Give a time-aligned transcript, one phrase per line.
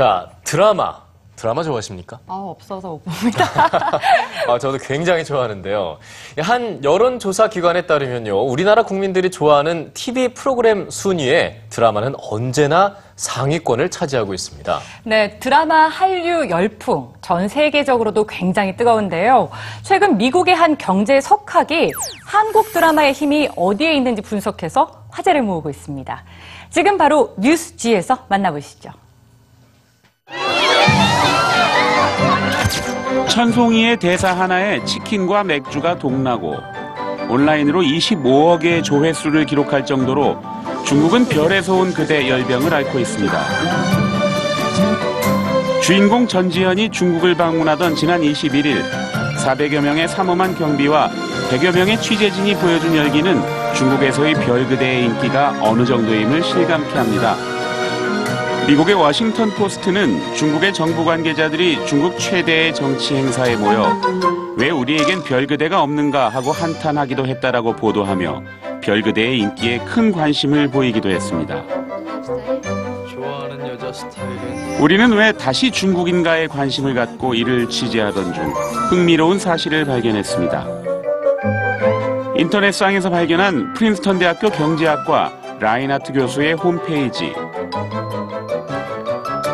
[0.00, 1.09] 자, 드라마.
[1.40, 2.18] 드라마 좋아하십니까?
[2.26, 3.46] 아, 없어서 못 봅니다.
[4.46, 5.96] 아, 저도 굉장히 좋아하는데요.
[6.40, 8.42] 한 여론조사 기관에 따르면요.
[8.42, 14.80] 우리나라 국민들이 좋아하는 TV 프로그램 순위에 드라마는 언제나 상위권을 차지하고 있습니다.
[15.04, 19.48] 네, 드라마 한류 열풍 전 세계적으로도 굉장히 뜨거운데요.
[19.82, 21.92] 최근 미국의 한 경제 석학이
[22.26, 26.22] 한국 드라마의 힘이 어디에 있는지 분석해서 화제를 모으고 있습니다.
[26.68, 28.99] 지금 바로 뉴스지에서 만나보시죠.
[33.30, 36.56] 천송이의 대사 하나에 치킨과 맥주가 동나고
[37.28, 40.36] 온라인으로 25억의 조회수를 기록할 정도로
[40.84, 43.40] 중국은 별에서 온 그대 열병을 앓고 있습니다.
[45.80, 48.82] 주인공 전지현이 중국을 방문하던 지난 21일
[49.38, 51.08] 400여 명의 삼엄한 경비와
[51.50, 53.40] 100여 명의 취재진이 보여준 열기는
[53.74, 57.36] 중국에서의 별 그대의 인기가 어느 정도임을 실감케 합니다.
[58.66, 64.00] 미국의 워싱턴 포스트는 중국의 정부 관계자들이 중국 최대의 정치 행사에 모여
[64.56, 68.42] 왜 우리에겐 별그대가 없는가 하고 한탄하기도 했다라고 보도하며
[68.82, 71.64] 별그대의 인기에 큰 관심을 보이기도 했습니다.
[74.80, 78.44] 우리는 왜 다시 중국인가에 관심을 갖고 이를 취재하던 중
[78.90, 80.66] 흥미로운 사실을 발견했습니다.
[82.36, 87.34] 인터넷상에서 발견한 프린스턴 대학교 경제학과 라인하트 교수의 홈페이지.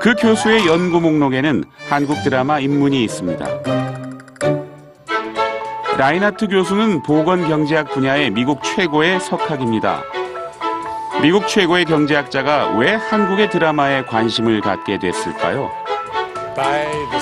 [0.00, 3.46] 그 교수의 연구 목록에는 한국 드라마 입문이 있습니다.
[5.96, 10.02] 라인하트 교수는 보건 경제학 분야의 미국 최고의 석학입니다.
[11.20, 15.70] 미국 최고의 경제학자가 왜 한국의 드라마에 관심을 갖게 됐을까요?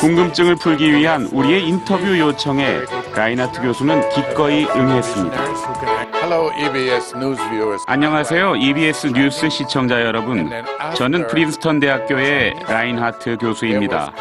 [0.00, 2.80] 궁금증을 풀기 위한 우리의 인터뷰 요청에
[3.14, 5.36] 라이나트 교수는 기꺼이 응했습니다.
[6.22, 7.84] Hello, EBS news viewers.
[7.86, 8.56] 안녕하세요.
[8.56, 10.50] EBS 뉴스 시청자 여러분.
[10.94, 14.12] 저는 프린스턴 대학교의 라인하트 교수입니다.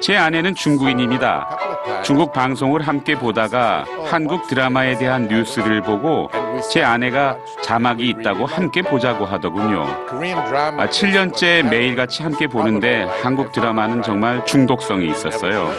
[0.00, 1.58] 제 아내는 중국인입니다.
[2.02, 6.30] 중국 방송을 함께 보다가 한국 드라마에 대한 뉴스를 보고
[6.70, 9.84] 제 아내가 자막이 있다고 함께 보자고 하더군요.
[9.84, 15.70] 아, 7년째 매일같이 함께 보는데 한국 드라마는 정말 중독성이 있었어요.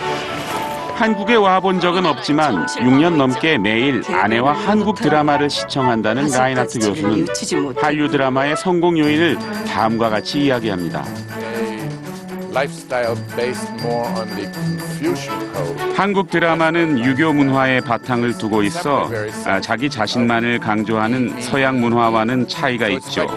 [1.02, 7.26] 한국에 와 본 적은 없지만 6년 넘게 매일 아내와 한국 드라마를 시청한다는 라인하트 교수는
[7.78, 11.04] 한류 드라마의 성공 요인을 다음과 같이 이야기합니다.
[15.96, 19.10] 한국 드라마는 유교 문화에 바탕을 두고 있어
[19.46, 23.28] 아, 자기 자신만을 강조하는 서양 문화와는 차이가 있죠.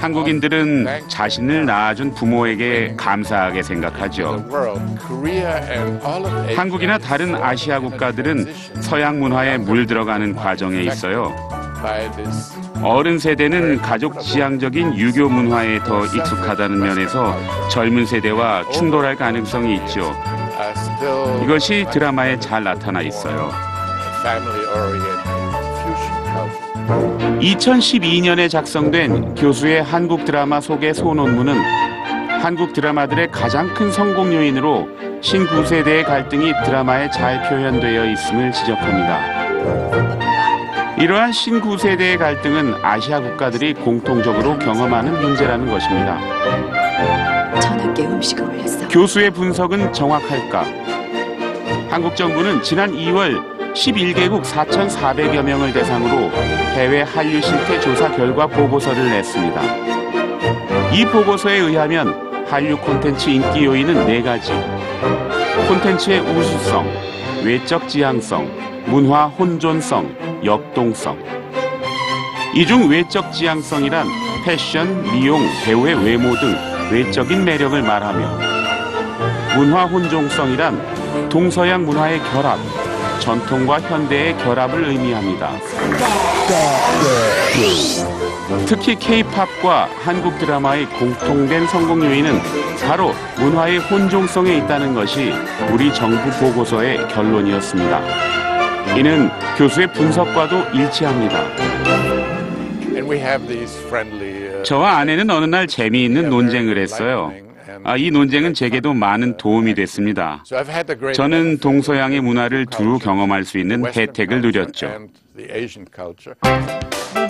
[0.00, 4.44] 한국인들은 자신을 낳아준 부모에게 감사하게 생각하죠.
[6.56, 11.57] 한국이나 다른 아시아 국가들은 서양 문화에 물들어가는 과정에 있어요.
[12.82, 17.36] 어른 세대는 가족 지향적인 유교 문화에 더 익숙하다는 면에서
[17.70, 20.12] 젊은 세대와 충돌할 가능성이 있죠.
[21.44, 23.50] 이것이 드라마에 잘 나타나 있어요.
[24.20, 25.22] family oriented
[25.52, 27.38] Confucian culture.
[27.40, 31.56] 2012년에 작성된 교수의 한국 드라마 소개 소논문은
[32.40, 34.88] 한국 드라마들의 가장 큰 성공 요인으로
[35.20, 40.27] 신구세대의 갈등이 드라마에 잘 표현되어 있음을 지적합니다.
[41.00, 46.18] 이러한 신구세대의 갈등은 아시아 국가들이 공통적으로 경험하는 문제라는 것입니다.
[47.60, 48.88] 저녁에 음식을 올렸어.
[48.88, 50.64] 교수의 분석은 정확할까?
[51.88, 56.30] 한국 정부는 지난 2월 11개국 4,400여 명을 대상으로
[56.74, 59.60] 해외 한류 실태 조사 결과 보고서를 냈습니다.
[60.92, 64.52] 이 보고서에 의하면 한류 콘텐츠 인기 요인은 네 가지.
[65.68, 66.90] 콘텐츠의 우수성,
[67.44, 68.50] 외적 지향성,
[68.86, 71.18] 문화 혼존성, 역동성.
[72.54, 74.06] 이중 외적 지향성이란
[74.44, 76.56] 패션, 미용, 배우의 외모 등
[76.90, 78.38] 외적인 매력을 말하며
[79.56, 82.58] 문화 혼종성이란 동서양 문화의 결합,
[83.20, 85.50] 전통과 현대의 결합을 의미합니다.
[88.66, 92.40] 특히 K-팝과 한국 드라마의 공통된 성공 요인은
[92.86, 95.32] 바로 문화의 혼종성에 있다는 것이
[95.70, 98.47] 우리 정부 보고서의 결론이었습니다.
[98.98, 101.44] 이는 교수의 분석과도 일치합니다.
[103.00, 107.32] Uh, 저와 아내는 어느 날 재미있는 논쟁을 했어요.
[107.84, 110.42] 아, 이 논쟁은 제게도 많은 도움이 됐습니다.
[111.14, 114.90] 저는 동서양의 문화를 두루 경험할 수 있는 혜택을 누렸죠.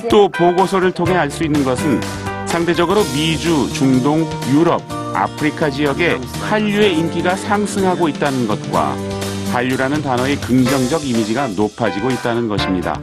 [0.09, 2.01] 또 보고서를 통해 알 수 있는 것은
[2.47, 4.81] 상대적으로 미주, 중동, 유럽,
[5.15, 6.17] 아프리카 지역에
[6.49, 9.18] 한류의 인기가 상승하고 있다는 것과
[9.53, 13.01] 한류라는 단어의 긍정적 이미지가 높아지고 있다는 것입니다.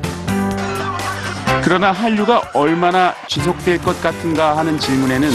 [1.63, 5.29] 그러나 한류가 얼마나 지속될 것 같은가 하는 질문에는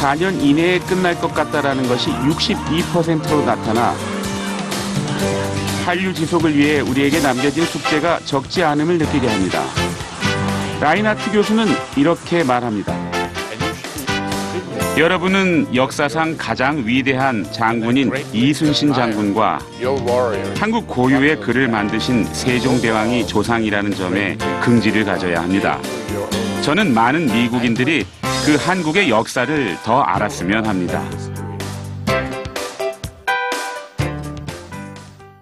[0.00, 3.94] 4년 이내에 끝날 것 같다라는 것이 62%로 나타나
[5.84, 9.62] 한류 지속을 위해 우리에게 남겨진 숙제가 적지 않음을 느끼게 합니다.
[10.80, 11.66] 라인하트 교수는
[11.96, 13.17] 이렇게 말합니다.
[14.98, 19.60] 여러분은 역사상 가장 위대한 장군인 이순신 장군과.
[20.56, 25.78] 한국 고유의 글을 만드신 세종대왕이 조상이라는 점에 긍지를 가져야 합니다.
[26.62, 28.04] 저는 많은 미국인들이
[28.44, 31.04] 그 한국의 역사를 더 알았으면 합니다.